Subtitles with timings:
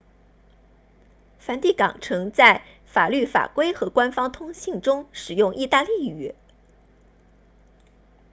[1.37, 6.33] 梵蒂冈城在法律法规和官方通信中使用意大利语